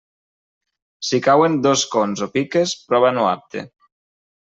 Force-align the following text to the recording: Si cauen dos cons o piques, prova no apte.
Si 1.09 1.19
cauen 1.27 1.59
dos 1.67 1.85
cons 1.93 2.25
o 2.29 2.31
piques, 2.39 2.77
prova 2.91 3.17
no 3.21 3.31
apte. 3.37 3.67